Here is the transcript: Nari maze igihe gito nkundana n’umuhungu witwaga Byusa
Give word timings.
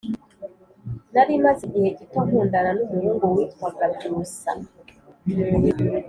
Nari 1.13 1.33
maze 1.45 1.61
igihe 1.67 1.89
gito 1.97 2.17
nkundana 2.27 2.69
n’umuhungu 2.77 3.23
witwaga 3.35 3.85
Byusa 3.95 4.51